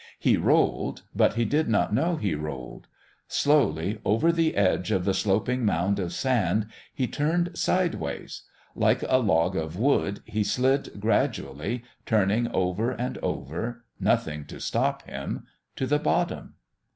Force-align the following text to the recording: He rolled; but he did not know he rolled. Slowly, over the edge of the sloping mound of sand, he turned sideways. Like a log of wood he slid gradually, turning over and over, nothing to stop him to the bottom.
He 0.17 0.35
rolled; 0.35 1.03
but 1.15 1.35
he 1.35 1.45
did 1.45 1.67
not 1.69 1.93
know 1.93 2.15
he 2.15 2.33
rolled. 2.33 2.87
Slowly, 3.27 3.99
over 4.03 4.31
the 4.31 4.55
edge 4.57 4.89
of 4.89 5.05
the 5.05 5.13
sloping 5.13 5.63
mound 5.63 5.99
of 5.99 6.11
sand, 6.11 6.65
he 6.91 7.05
turned 7.05 7.55
sideways. 7.55 8.41
Like 8.75 9.03
a 9.07 9.19
log 9.19 9.55
of 9.55 9.75
wood 9.77 10.21
he 10.25 10.43
slid 10.43 10.99
gradually, 10.99 11.83
turning 12.07 12.47
over 12.47 12.89
and 12.89 13.19
over, 13.19 13.83
nothing 13.99 14.45
to 14.45 14.59
stop 14.59 15.03
him 15.03 15.45
to 15.75 15.85
the 15.85 15.99
bottom. 15.99 16.55